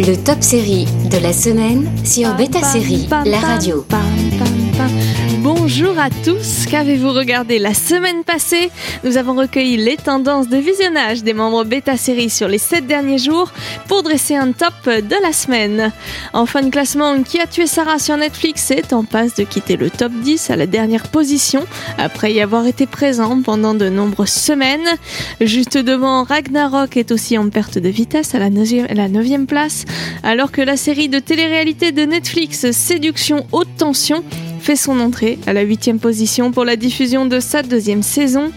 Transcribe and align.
Le 0.00 0.14
top 0.14 0.44
série 0.44 0.86
de 1.10 1.18
la 1.18 1.32
semaine 1.32 1.90
sur 2.04 2.32
Beta 2.36 2.62
Série, 2.62 3.08
la 3.24 3.40
radio. 3.40 3.84
Bonjour 5.40 5.96
à 6.00 6.10
tous, 6.10 6.66
qu'avez-vous 6.68 7.12
regardé 7.12 7.60
la 7.60 7.72
semaine 7.72 8.24
passée? 8.24 8.70
Nous 9.04 9.18
avons 9.18 9.34
recueilli 9.34 9.76
les 9.76 9.96
tendances 9.96 10.48
de 10.48 10.56
visionnage 10.56 11.22
des 11.22 11.32
membres 11.32 11.62
Beta 11.62 11.96
Série 11.96 12.28
sur 12.28 12.48
les 12.48 12.58
7 12.58 12.88
derniers 12.88 13.18
jours 13.18 13.52
pour 13.86 14.02
dresser 14.02 14.34
un 14.34 14.50
top 14.50 14.74
de 14.86 15.22
la 15.22 15.32
semaine. 15.32 15.92
En 16.32 16.44
fin 16.44 16.62
de 16.62 16.70
classement, 16.70 17.22
Qui 17.22 17.38
a 17.38 17.46
tué 17.46 17.68
Sarah 17.68 18.00
sur 18.00 18.16
Netflix 18.16 18.72
est 18.72 18.92
en 18.92 19.04
passe 19.04 19.36
de 19.36 19.44
quitter 19.44 19.76
le 19.76 19.90
top 19.90 20.12
10 20.12 20.50
à 20.50 20.56
la 20.56 20.66
dernière 20.66 21.08
position 21.08 21.64
après 21.98 22.32
y 22.32 22.40
avoir 22.40 22.66
été 22.66 22.86
présent 22.86 23.40
pendant 23.40 23.74
de 23.74 23.88
nombreuses 23.88 24.30
semaines. 24.30 24.88
Juste 25.40 25.78
devant, 25.78 26.24
Ragnarok 26.24 26.96
est 26.96 27.12
aussi 27.12 27.38
en 27.38 27.48
perte 27.48 27.78
de 27.78 27.88
vitesse 27.88 28.34
à 28.34 28.40
la 28.40 28.50
9e 28.50 29.46
place 29.46 29.84
alors 30.24 30.50
que 30.50 30.62
la 30.62 30.76
série 30.76 31.08
de 31.08 31.20
télé-réalité 31.20 31.92
de 31.92 32.02
Netflix 32.02 32.72
Séduction 32.72 33.46
haute 33.52 33.68
tension 33.76 34.24
fait 34.60 34.76
son 34.76 35.00
entrée 35.00 35.38
à 35.46 35.52
la 35.52 35.62
huitième 35.62 35.98
position 35.98 36.52
pour 36.52 36.64
la 36.64 36.76
diffusion 36.76 37.26
de 37.26 37.40
sa 37.40 37.62
deuxième 37.62 38.02
saison. 38.02 38.52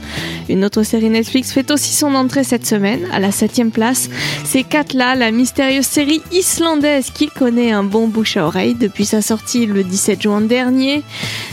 Une 0.50 0.66
autre 0.66 0.84
série 0.84 1.10
Netflix 1.10 1.52
fait 1.52 1.72
aussi 1.72 1.94
son 1.94 2.16
entrée 2.16 2.44
cette 2.44 2.66
semaine 2.66 3.02
à 3.12 3.20
la 3.20 3.32
septième 3.32 3.72
place. 3.72 4.10
C'est 4.44 4.64
Katla, 4.64 5.16
la 5.16 5.32
mystérieuse 5.32 5.86
série 5.86 6.22
islandaise 6.32 7.10
qui 7.12 7.28
connaît 7.28 7.72
un 7.72 7.84
bon 7.84 8.08
bouche 8.08 8.38
à 8.38 8.46
oreille 8.46 8.76
depuis 8.76 9.06
sa 9.06 9.22
sortie 9.22 9.66
le 9.66 9.84
17 9.84 10.22
juin 10.22 10.42
dernier. 10.42 11.04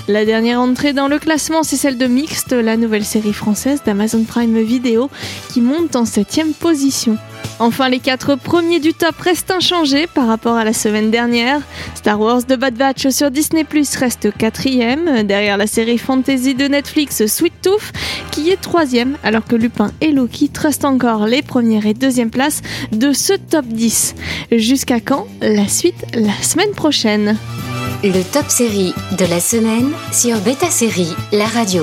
La 0.08 0.24
dernière 0.24 0.60
entrée 0.60 0.92
dans 0.92 1.08
le 1.08 1.18
classement, 1.18 1.62
c'est 1.62 1.76
celle 1.76 1.98
de 1.98 2.06
Mixte, 2.06 2.52
la 2.52 2.76
nouvelle 2.76 3.04
série 3.04 3.32
française 3.32 3.82
d'Amazon 3.84 4.24
Prime 4.24 4.58
Video 4.62 5.10
qui 5.52 5.60
monte 5.60 5.96
en 5.96 6.04
septième 6.04 6.52
position. 6.52 7.18
Enfin, 7.60 7.88
les 7.88 7.98
quatre 7.98 8.36
premiers 8.36 8.78
du 8.78 8.94
top 8.94 9.16
restent 9.20 9.50
inchangés 9.50 10.06
par 10.06 10.28
rapport 10.28 10.56
à 10.56 10.64
la 10.64 10.72
semaine 10.72 11.10
dernière. 11.10 11.60
Star 11.94 12.20
Wars 12.20 12.44
The 12.44 12.54
Bad 12.54 12.74
Batch 12.74 13.08
sur 13.08 13.30
Disney 13.30 13.64
Plus 13.64 13.96
reste 13.96 14.30
quatrième, 14.36 15.24
derrière 15.24 15.56
la 15.56 15.66
série 15.66 15.98
fantasy 15.98 16.54
de 16.54 16.68
Netflix 16.68 17.26
Sweet 17.26 17.54
Tooth, 17.62 17.92
qui 18.30 18.50
est 18.50 18.60
troisième, 18.60 19.16
alors 19.24 19.44
que 19.44 19.56
Lupin 19.56 19.90
et 20.00 20.12
Loki 20.12 20.50
restent 20.56 20.84
encore 20.84 21.26
les 21.26 21.42
premières 21.42 21.86
et 21.86 21.94
deuxièmes 21.94 22.30
places 22.30 22.62
de 22.92 23.12
ce 23.12 23.32
top 23.32 23.66
10. 23.66 24.14
Jusqu'à 24.52 25.00
quand 25.00 25.26
La 25.40 25.66
suite 25.66 26.04
la 26.14 26.34
semaine 26.42 26.72
prochaine? 26.72 27.36
Le 28.04 28.22
top 28.22 28.48
série 28.48 28.94
de 29.18 29.24
la 29.24 29.40
semaine 29.40 29.90
sur 30.12 30.38
Beta 30.38 30.70
Série, 30.70 31.14
la 31.32 31.46
radio. 31.46 31.82